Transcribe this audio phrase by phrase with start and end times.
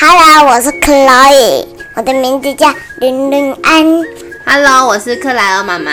[0.00, 1.66] Hello，我是 Chloe，
[1.96, 3.84] 我的名字叫林林安。
[4.46, 5.90] Hello，我是克莱尔妈妈。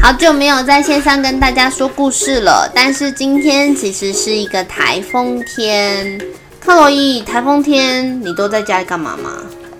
[0.00, 6.20] 好久没有在线上跟大家说故事了，但是今天其实是一个台风天。
[6.60, 9.30] 克洛伊，台风天你都在家里干嘛吗？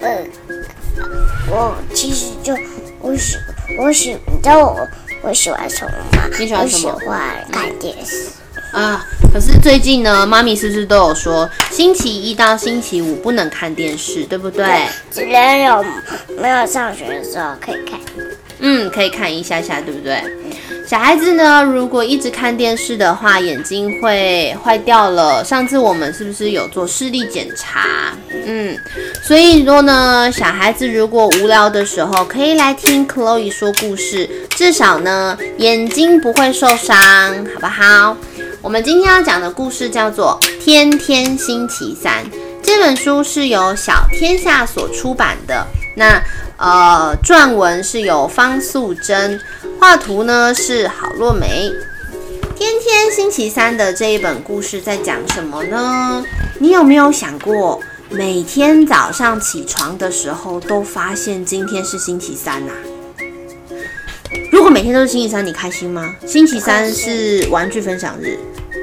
[0.01, 0.19] 呃，
[1.49, 2.59] 我其实就
[2.99, 3.37] 我喜
[3.79, 4.89] 我喜，你知道我
[5.23, 6.29] 我喜欢什么吗？
[6.41, 7.21] 你喜欢什么我喜欢
[7.53, 8.31] 看电视。
[8.75, 14.67] 啊，可是最近呢，妈咪是不是都有说，星期一到星期五不能看电视，对不对？
[15.13, 15.85] 只能有
[16.41, 18.01] 没有上学的时候可以看。
[18.59, 20.21] 嗯，可以看一下下，对不对？
[20.89, 25.45] 小孩子呢，如果一直看电视的话，眼睛会坏掉了。
[25.45, 28.13] 上次我们是不是有做视力检查？
[28.47, 28.77] 嗯，
[29.23, 36.99] 所以说呢，小孩子如果无聊的时候，可以来听 Chloe 说故事，至少呢，眼睛不会受伤，
[37.55, 38.17] 好不好？
[38.65, 42.25] 我们今天要讲的故事叫做《天天星期三》，
[42.63, 45.67] 这本书是由小天下所出版的。
[45.95, 46.19] 那
[46.57, 49.39] 呃，撰文是由方素珍，
[49.79, 51.71] 画图呢是郝若梅。
[52.57, 56.25] 天天星期三的这一本故事在讲什么呢？
[56.59, 57.79] 你有没有想过，
[58.09, 62.73] 每天早上起床的时候都发现今天是星期三呐、
[64.55, 66.15] 如果每天都是星期三，你开心吗？
[66.25, 68.39] 星期三是玩具分享日，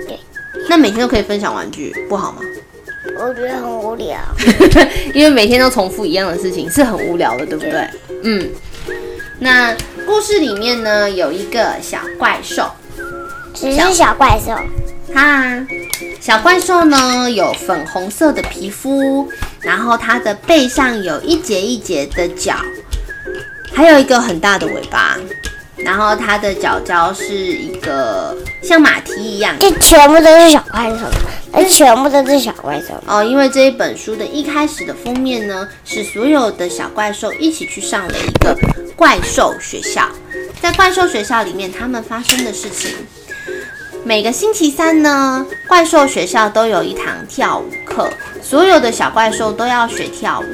[0.06, 0.20] 对，
[0.68, 2.42] 那每天都可以分享玩具，不好吗？
[3.18, 4.20] 我觉得很无聊。
[5.16, 7.88] 因为每天都重复一样的事情，是很无聊的，对不对？
[8.22, 8.50] 嗯。
[9.40, 9.74] 那
[10.06, 12.70] 故事里面呢，有一个小怪兽，
[13.56, 14.54] 只是小怪兽，
[15.14, 15.66] 它
[16.20, 19.26] 小怪兽呢有粉红色的皮肤，
[19.62, 22.58] 然后它的背上有一节一节的角，
[23.72, 25.18] 还有一个很大的尾巴，
[25.84, 31.06] 然后它的脚脚是一个像马蹄一样这全部都是小怪兽，
[31.54, 32.94] 这全部都是小怪兽。
[33.08, 38.56] 哦，因为这一本书的一开始的封面呢，是所有的小怪兽一起去上了一个
[38.96, 40.08] 怪兽学校，
[40.62, 42.96] 在怪兽学校里面，他们发生的事情。
[44.04, 48.10] 每个星期三呢，怪兽学校都有一堂跳舞课，
[48.42, 50.46] 所有的小怪兽都要学跳舞。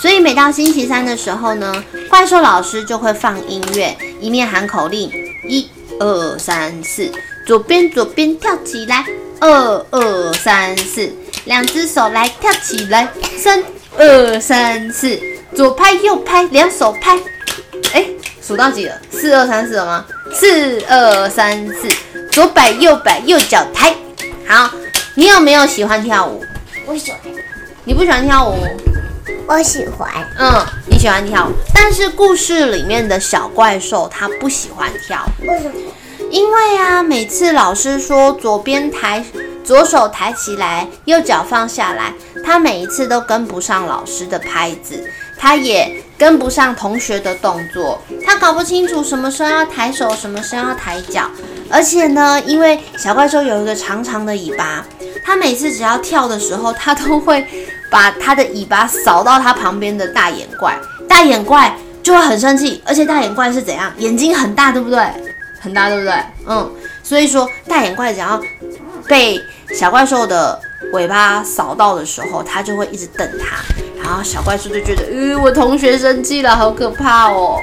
[0.00, 5.10] 所以每到星期三的时候呢，怪兽老师就会放音乐，一面喊口令：
[5.48, 5.68] 一、
[6.00, 7.10] 二、三、四，
[7.46, 9.04] 左边左边跳起来；
[9.38, 11.12] 二、二、三、四，
[11.44, 13.06] 两只手来跳起来；
[13.38, 13.62] 三、
[13.96, 15.20] 二、三、四，
[15.54, 17.18] 左拍右拍，两手拍。
[17.92, 18.06] 哎，
[18.40, 18.94] 数到几了？
[19.10, 20.04] 四二三四了吗？
[20.32, 21.88] 四二三四，
[22.30, 23.94] 左摆右摆，右脚抬。
[24.48, 24.70] 好，
[25.14, 26.42] 你有没有喜欢跳舞？
[26.86, 27.20] 我喜欢，
[27.84, 28.66] 你不喜欢跳舞？
[29.46, 30.10] 我喜欢。
[30.38, 35.72] 嗯，你喜欢跳舞，但是故事里面的小怪兽他不喜欢跳，为什么？
[36.30, 39.22] 因为啊，每次老师说左边抬，
[39.62, 42.14] 左手抬起来，右脚放下来，
[42.44, 45.06] 他每一次都跟不上老师的拍子，
[45.38, 51.28] 他也跟不上同学的动作，他搞不清楚什么时候要抬手，什么时候要抬脚，
[51.68, 54.86] 而且呢，因为小怪兽有一个长长的尾巴，
[55.24, 57.46] 他每次只要跳的时候，他都会
[57.90, 60.78] 把他的尾巴扫到他旁边的大眼怪，
[61.08, 63.92] 大眼怪就会很生气，而且大眼怪是怎样？
[63.98, 64.98] 眼睛很大，对不对？
[65.60, 66.14] 很大，对不对？
[66.46, 66.72] 嗯，
[67.02, 68.40] 所以说大眼怪只要
[69.06, 69.40] 被
[69.72, 70.60] 小怪兽的
[70.92, 73.58] 尾巴扫到的时候，他就会一直瞪他，
[74.02, 77.60] 然后小怪兽就觉得，呃，我同学生气了，好可怕哦。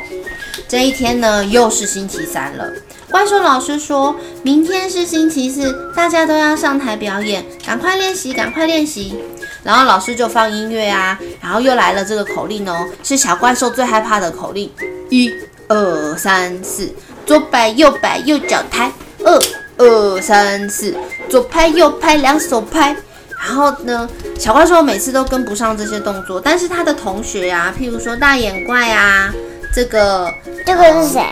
[0.68, 2.72] 这一天呢，又是星期三了。
[3.12, 9.16] 怪兽老师说，明天是星期四，大家都要上台表演，赶快练习，赶快练习。
[9.64, 14.72] 然后老师就放音乐啊，然后又来了这个口令哦，是小怪兽最害怕的口令：
[15.10, 15.32] 一、
[15.68, 16.94] 二、三、四，
[17.26, 18.92] 左摆右摆，右脚抬；
[19.24, 19.40] 二、
[19.78, 20.96] 二、三、四，
[21.28, 22.96] 左拍右拍，两手拍。
[23.42, 29.34] 然后呢，小怪兽每次都跟不上这些动作，但是他的同学呀、譬如说大眼怪啊，
[29.74, 30.32] 这个
[30.66, 31.26] 这个是谁？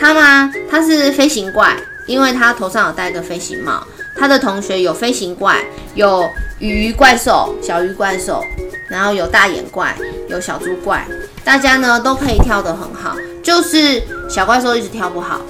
[0.00, 0.52] 他吗？
[0.70, 3.82] 他是飞行怪，因为他头上有戴个飞行帽。
[4.16, 5.56] 他的同学有飞行怪，
[5.94, 6.28] 有
[6.60, 8.42] 鱼怪兽、小鱼怪兽，
[8.88, 9.96] 然后有大眼怪，
[10.28, 11.04] 有小猪怪，
[11.42, 15.40] 大家呢都可以跳得很好，就是小怪兽一直跳不好。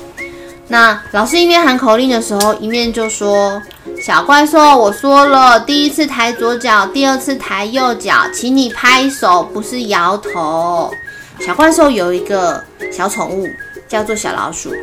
[0.68, 3.60] 那老师一面喊口令的时候，一面就说
[4.00, 10.90] ：“小怪兽，我说了，第一次抬左脚，第二次抬右脚，请你拍手，不是摇头。”
[11.38, 13.46] 小怪兽有一个小宠物，
[13.88, 14.74] 叫做小老鼠。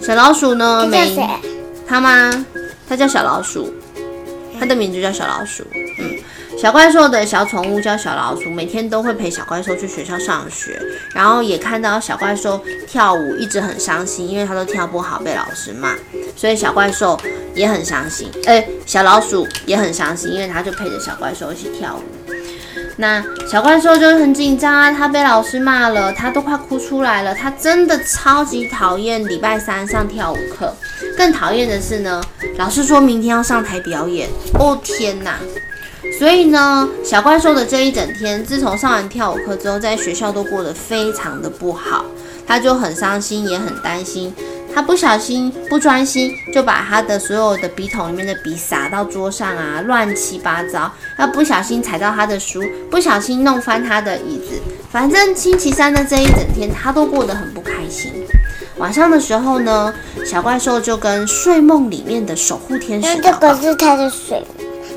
[0.00, 1.28] 小老鼠呢，这叫每谁？
[1.86, 2.46] 它吗？
[2.88, 3.72] 它叫小老鼠，
[4.58, 5.64] 它的名字叫小老鼠。
[5.98, 6.16] 嗯，
[6.58, 10.80] 小怪兽的小宠物叫小老鼠，每天都会陪小怪兽去学校上学，
[11.14, 15.94] 然后也看到小怪兽跳舞，一直很伤心，因为它都跳不好，被老师骂。
[16.36, 17.18] 所以小怪兽
[17.54, 22.02] 也很伤心，哎，小老鼠也很伤心，因为他就陪着小怪兽一起跳舞。
[22.98, 27.34] 那小怪兽就很紧张啊，他被老师骂了，他都快哭出来了。
[27.34, 30.74] 他真的超级讨厌礼拜三上跳舞课，
[31.16, 32.22] 更讨厌的是呢，
[32.56, 34.28] 老师说明天要上台表演。
[34.58, 35.38] 哦天哪！
[36.18, 42.06] 所以呢，小怪兽的这一整天，自从上完跳舞课之后，在学校都过得非常的不好，
[42.46, 44.34] 他就很伤心，也很担心。
[44.76, 50.92] 他不小心不专心，就把他的所有的笔筒里面的笔洒到桌上啊，乱七八糟。
[51.16, 54.60] 他不小心踩到他的书，不小心弄翻他的椅子。
[54.92, 58.12] 反正星期三的这一整天，他都过得很不开心。
[58.76, 59.94] 晚上的时候呢，
[60.26, 64.44] 小怪兽就跟睡梦里面的守护天使那这个是他的水，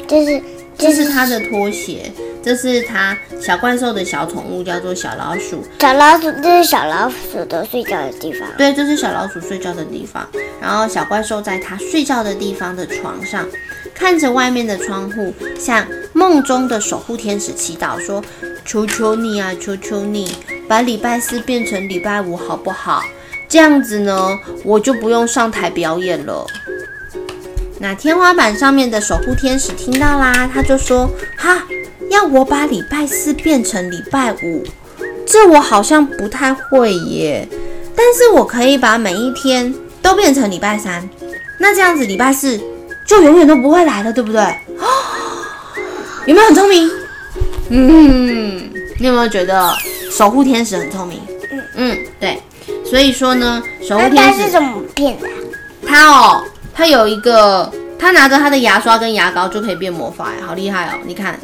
[0.05, 0.41] 就是
[0.77, 2.11] 这是他的拖鞋。
[2.41, 5.63] 这是他小怪兽的小宠物，叫做小老鼠。
[5.79, 8.47] 小老鼠，这是小老鼠的睡觉的地方。
[8.57, 10.25] 对，这是小老鼠睡觉的地方。
[10.61, 13.45] 然后小怪兽在它睡觉的地方的床上，
[13.93, 18.23] 看着外面的窗户，向梦中的守护天使祈祷说
[18.65, 20.33] ：“求求你啊，求求你，
[20.67, 23.03] 把礼拜四变成礼拜五好不好？
[23.49, 26.45] 这样子呢，我就不用上台表演了。”
[27.81, 31.61] 那天花板上面的守护天使听到啦，他就说：“哈。”
[32.09, 34.63] 要我把礼拜四变成礼拜五，
[35.25, 37.47] 这我好像不太会耶。
[37.95, 41.07] 但是我可以把每一天都变成礼拜三，
[41.59, 42.59] 那这样子礼拜四
[43.05, 44.41] 就永远都不会来了，对不对？
[46.25, 46.89] 有没有很聪明？
[47.69, 48.69] 嗯，
[48.99, 49.71] 你有没有觉得
[50.11, 51.19] 守护天使很聪明？
[51.51, 52.41] 嗯嗯，对。
[52.85, 55.27] 所以说呢，守护天使是怎么变的？
[55.85, 60.99] 他哦，他有一个，他拿着他的牙刷跟牙膏就可以变魔法，好厉害哦！
[61.05, 61.39] 你看。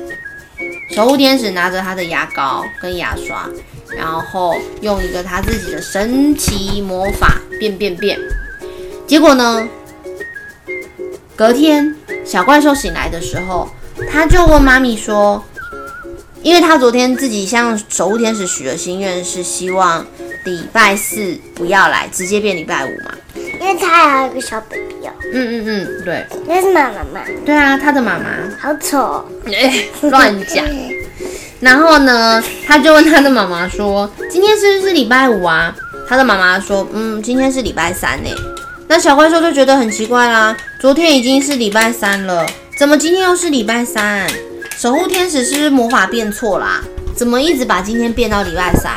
[0.92, 3.50] 守护天使拿着他的牙膏跟牙刷，
[3.98, 8.20] 然后用一个他自己的神奇魔法变变变。
[9.08, 9.68] 结果呢，
[11.36, 13.70] 隔天小怪兽醒来的时候，
[14.12, 15.44] 他就问妈咪说
[16.42, 20.06] ：“因为他昨天自己向守护天使许的心愿是希望
[20.46, 23.12] 礼拜四不要来，直接变礼拜五嘛。”
[23.65, 25.12] 因为他还有一个小 baby 哦。
[25.33, 26.23] 嗯嗯嗯，对。
[26.47, 27.25] 那是妈妈吗？
[27.44, 28.25] 对啊，他的妈妈。
[28.62, 29.25] 好丑。
[29.47, 30.63] 哎，乱讲。
[31.59, 35.75] 然后呢，他就问他的妈妈说：“今天是不是礼拜五啊？”
[36.07, 38.29] 他的妈妈说：“嗯，今天是礼拜三呢。”
[38.88, 42.45] 那小怪兽就觉得很奇怪啦，昨天已经是礼拜三了，
[42.77, 44.27] 怎么今天又是礼拜三？
[44.77, 46.83] 守护天使是不是魔法变错啦？
[47.15, 48.91] 怎么一直把今天变到礼拜三？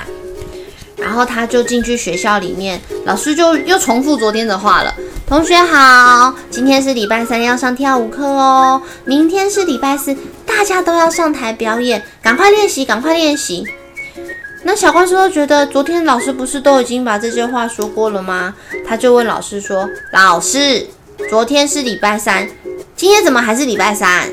[1.00, 4.92] 然后他就进去学校里面，老师就又重复昨天的话了。
[5.26, 10.16] 同学好，今天是礼拜三要上跳舞课哦，明天是礼拜四，
[10.46, 13.64] 大家都要上台表演，赶快练习，赶快练习。
[14.64, 18.54] 那小怪兽觉得昨天老师不是都已经把这些话说过了吗？
[18.86, 20.86] 他就问老师说：“老师，
[21.30, 22.48] 昨天是礼拜三，
[22.96, 24.28] 今天怎么还是礼拜三？”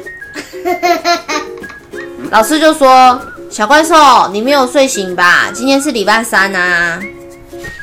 [2.31, 3.21] 老师就说。
[3.55, 3.95] 小怪兽，
[4.33, 5.49] 你没有睡醒吧？
[5.53, 6.99] 今天是礼拜三呐，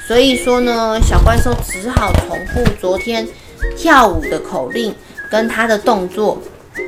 [0.07, 3.27] 所以说呢，小怪兽只好重复昨天
[3.75, 4.95] 跳舞的口令
[5.31, 6.43] 跟他的动作：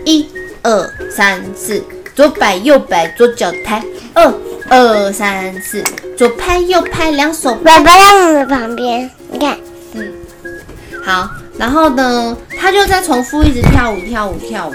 [0.05, 0.29] 一、
[0.63, 1.83] 二、三、四，
[2.15, 3.81] 左摆右摆，左脚抬；
[4.13, 4.35] 二、
[4.69, 5.83] 二、三、四，
[6.15, 7.55] 左拍右拍，两手。
[7.55, 9.57] 爸爸在我的旁边，你看，
[9.95, 10.13] 嗯，
[11.03, 14.75] 好，然后呢，他就在重复一直跳舞，跳舞，跳舞。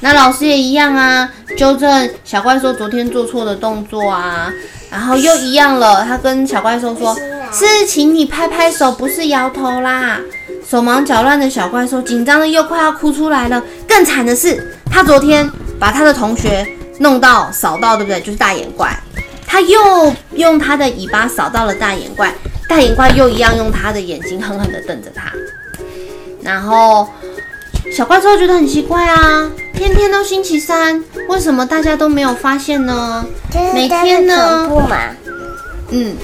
[0.00, 4.52] 那老师也一样啊，纠正小怪兽昨天做错的动作啊，
[4.90, 6.04] 然后又一样了。
[6.04, 7.16] 他跟小怪兽说
[7.50, 10.18] ：“是，请你拍拍手，不是摇头啦。”
[10.68, 13.62] 手忙脚乱的小怪兽紧张的又快要哭出来了。
[13.88, 16.66] 更惨的是，他昨天把他的同学
[16.98, 18.20] 弄到扫到，对不对？
[18.20, 18.94] 就是大眼怪，
[19.46, 22.34] 他又用他的尾巴扫到了大眼怪，
[22.68, 25.32] 大眼怪又一样用他的眼睛狠狠的瞪着他，
[26.42, 27.08] 然后。
[27.92, 33.26] 小怪兽觉得很奇怪啊，天天都星期三，为什么大家都没有发现呢？
[33.74, 34.68] 每天呢？
[35.90, 36.16] 嗯，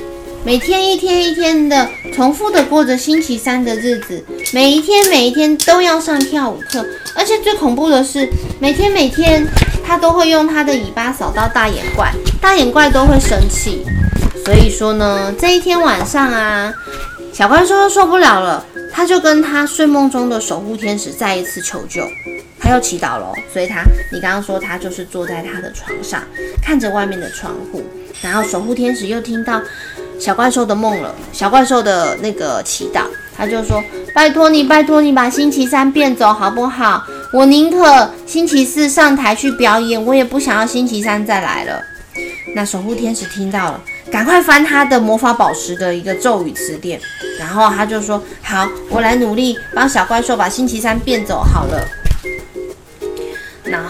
[0.42, 8.26] 每天一天一天的重复的过着星期三的日子，每一天每一天都要上跳舞课，而且最恐怖的是，
[8.59, 9.47] 每天每天
[9.85, 13.85] 他都会用他的尾巴扫到大眼怪，大眼怪都会生气。
[14.47, 16.73] 所以说呢，这一天晚上啊，
[17.35, 18.64] 小怪兽受不了了。
[18.94, 22.02] 他就跟他睡梦中的守护天使再一次求救，
[22.62, 26.23] 他又祈祷了，所以他，你刚刚说他就是坐在他的床上，
[26.62, 27.83] 看着外面的窗户，
[28.23, 29.61] 然后守护天使又听到
[30.16, 33.02] 小怪兽的梦了，小怪兽的那个祈祷，
[33.37, 33.83] 他就说：
[34.14, 37.02] 拜托你，拜托你把星期三变走好不好？
[37.33, 41.83] 我宁可星期四上台去表演，我也不想要星期三再来了。
[42.54, 43.81] 那守护天使听到了，
[44.12, 47.00] 赶快翻他的魔法宝石的一个咒语词典。
[47.38, 51.83] 然后他就说：“好，我来努力帮小怪兽把星期三变走好了。”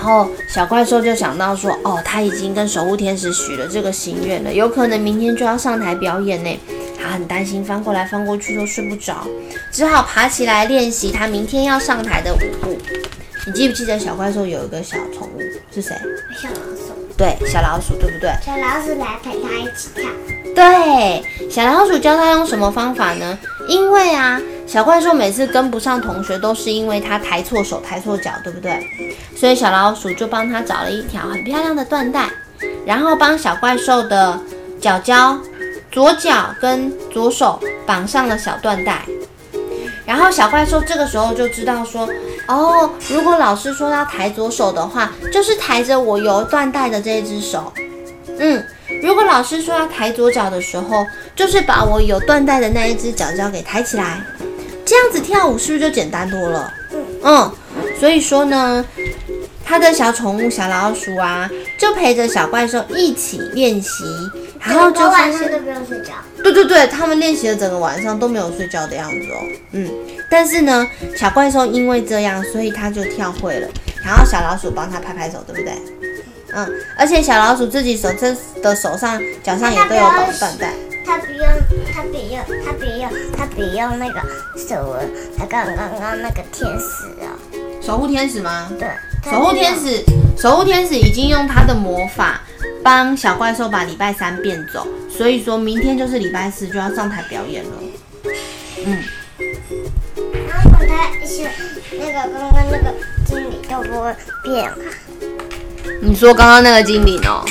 [0.02, 6.61] 然后小怪兽就想到说：“哦，他已经跟守护天使许了这个心愿了，有可能明天就要上台表演呢。”
[7.00, 9.25] 他很担心，翻过来翻过去都睡不着，
[9.71, 12.76] 只好爬起来练习他明天要上台的舞步。
[13.47, 15.40] 你记不记得小怪兽有一个小宠物
[15.73, 15.94] 是谁？
[16.37, 18.32] 小老鼠，对，小老鼠，对不对？
[18.44, 20.11] 小老鼠来陪他一起跳。
[20.52, 23.38] 对，小老鼠教他用什么方法呢？
[23.68, 28.87] 因为啊，小怪兽每次跟不上同学，都是因为他抬错手、抬错脚，对不对？
[29.37, 32.28] 所以小老鼠就帮他找了一条很漂亮的缎带，
[32.87, 34.38] 然后帮小怪兽的
[34.81, 35.38] 脚脚、
[35.90, 39.02] 左脚跟左手绑上了小缎带。
[40.07, 42.09] 然后小怪兽这个时候就知道说，
[42.49, 47.73] 哦，如果老师说要抬左手的话，就是抬着我有缎带的这一只手。
[48.38, 48.64] 嗯，
[49.02, 51.04] 如果老师说要抬左脚的时候，
[51.37, 54.21] 就是把我有缎带的那一只脚脚给抬起来，
[54.92, 56.70] 这样子跳舞是不是就简单多了？
[57.22, 57.50] 嗯，
[57.99, 58.84] 所以说呢，
[59.64, 64.04] 他的小宠物小老鼠啊，就陪着小怪兽一起练习，
[64.61, 66.12] 然后就晚上都不用睡觉。
[66.44, 69.38] 对对对，他们练习了整个晚上都没有睡觉的样子哦。
[69.70, 69.88] 嗯，
[70.28, 73.68] 但是呢，小怪兽因为这样，所以他就跳会了，
[74.04, 75.72] 然后小老鼠帮他拍拍手，对不对？
[76.52, 80.75] 嗯，而且小老鼠自己手这的手上、脚上也都有绑缎带。
[83.54, 84.21] 不用那个
[84.56, 84.97] 手，
[85.37, 87.37] 他刚刚刚那个天使哦，
[87.80, 88.71] 守护天使吗？
[88.78, 88.88] 对，
[89.30, 90.02] 守护天使，
[90.37, 92.40] 守护天使已经用他的魔法
[92.82, 97.71] 帮小怪兽把礼拜三变走，所以说明天就是礼拜四就要上台表演了。
[98.85, 98.99] 嗯，
[100.49, 101.42] 然后他是
[101.92, 102.94] 那个刚刚那个
[103.26, 104.75] 经理都不会变啊，
[106.00, 107.44] 你说刚刚那个经理哦？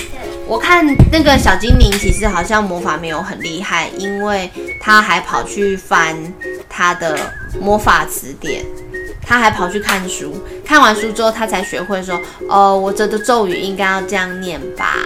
[0.52, 6.14] 我看那个小精灵其实好像魔法没有很厉害，因为他还跑去翻
[6.68, 7.18] 他的
[7.62, 8.66] 魔法词典，
[9.26, 14.98] 他还跑去看书，看完书之后他才学会说，哦，我这的咒语应该要这样念吧。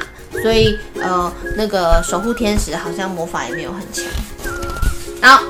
[0.42, 4.04] 所以呃，那个守护天使好像魔法也没有很强。
[5.22, 5.46] 然后，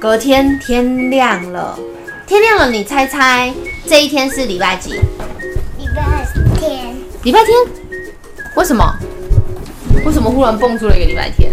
[0.00, 1.78] 隔天天亮了，
[2.26, 3.52] 天亮了，你猜猜
[3.86, 4.92] 这一天是礼拜几？
[4.92, 6.26] 礼拜
[6.58, 7.54] 天，礼拜天？
[8.56, 8.90] 为什么？
[10.04, 11.50] 为什么忽然蹦出了一个礼拜天？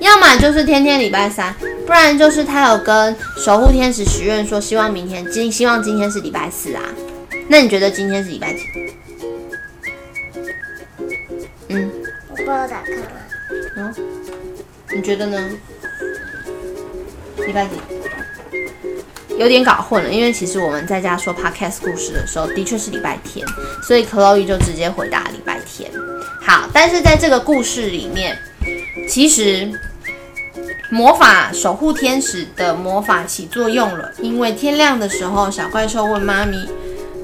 [0.00, 1.54] 要么就是天天礼拜三，
[1.86, 6.82] 不然就是他有跟守护天使许愿说，希望明天今希望今天是礼拜四啊。
[7.48, 8.60] 那你觉得今天是礼拜几？
[11.68, 11.90] 嗯，
[12.28, 13.06] 我不知道咋看啊。
[13.76, 13.94] 哦，
[14.94, 15.50] 你觉得呢？
[17.46, 17.70] 礼拜几？
[19.38, 23.46] 有点搞混了，因为其实我们在家说 podcast 故事的时候，的确是礼拜天，
[23.82, 25.41] 所以 Chloe 就直接回答礼。
[26.44, 28.36] 好，但是在这个故事里面，
[29.08, 29.70] 其实
[30.90, 36.68] 魔法守护天使的魔法起作用了，因为天亮的时候，小怪兽问妈咪：“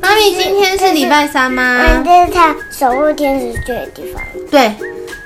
[0.00, 4.22] 妈咪，今天是礼拜三吗嗯，？”这是他守护天使睡的地方。
[4.50, 4.72] 对，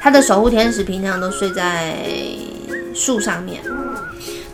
[0.00, 1.94] 他的守护天使平常都睡在
[2.94, 3.61] 树上面。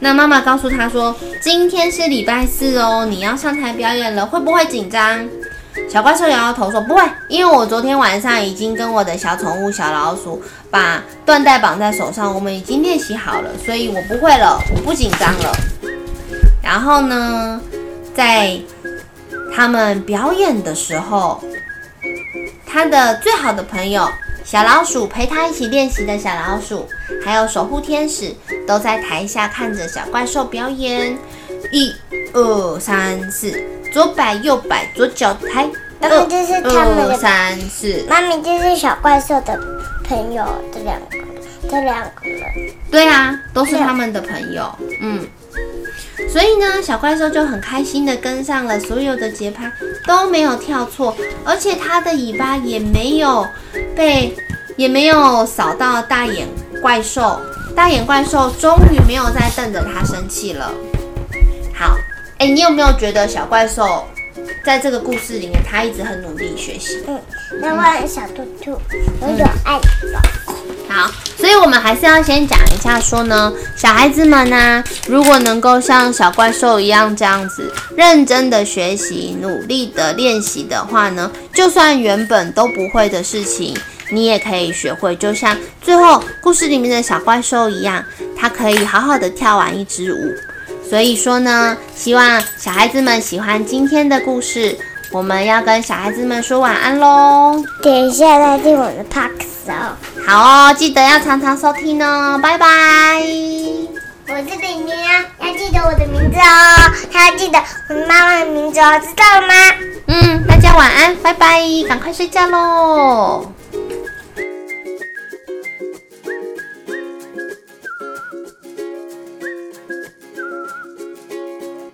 [0.01, 5.29] 那妈妈告诉他说：“今天是礼拜四哦，你要上台表演了，会不会紧张？”
[5.89, 15.53] 小怪兽摇摇头说：“不会，因为我昨天晚上已经跟我的小宠物小老鼠把缎带绑在手上，我们已经练习好了，所以我不会了，我不紧张了。”
[16.63, 17.61] 然后呢，
[18.15, 18.59] 在
[19.57, 21.43] 他们表演的时候，
[22.67, 24.07] 他的最好的朋友
[24.45, 26.87] 小老鼠陪他一起练习的小老鼠，
[27.25, 28.35] 还有守护天使
[28.67, 31.17] 都在台下看着小怪兽表演。
[31.71, 31.95] 一、
[32.33, 33.53] 二、三、四，
[33.93, 35.69] 左摆右摆，左脚抬。
[36.01, 39.59] 然后就是他们的三四，妈咪，就是小怪兽的
[40.05, 41.19] 朋友，这两个，
[41.69, 42.43] 这两个人。
[42.89, 44.73] 对啊，都是他们的朋友。
[45.01, 45.27] 嗯，
[46.31, 49.69] 所以呢，小怪兽就很开心的跟上了所有的节拍，
[50.07, 53.45] 都没有跳错，而且它的尾巴也没有
[53.97, 54.37] 被，
[54.77, 56.47] 也没有扫到大眼
[56.81, 57.41] 怪兽。
[57.75, 60.73] 大眼怪兽终于没有再瞪着它生气了。
[62.39, 64.07] 好，哎，你有没有觉得小怪兽
[64.65, 67.03] 在这个故事里面，他一直很努力学习？
[67.09, 67.21] 嗯，
[67.61, 68.81] 那我很小兔兔，
[69.21, 70.21] 我有爱的。
[70.89, 83.77] 好，所以我们还是要先讲一下，说呢，小孩子们呢、如果能够像小怪兽一样这样子认真的学习、努力的练习的话呢，就算原本都不会的事情，
[84.11, 85.15] 你也可以学会。
[85.17, 88.03] 就像最后故事里面的小怪兽一样，
[88.37, 90.35] 它可以好好的跳完一支舞。
[90.89, 94.77] 所以说呢，希望小孩子们喜欢今天的故事。
[95.11, 97.63] 我们要跟小孩子们说晚安喽。
[97.83, 99.97] 等一下再听我的 p a x 哦。
[100.27, 102.67] 好哦，记得要常常收听哦，拜拜。
[104.31, 109.55] 我是玲玲啊，要记得我的名字哦，还要记得我妈妈的名字哦，知道了吗？
[110.09, 113.51] 嗯，大家晚安，拜拜，赶快睡觉喽。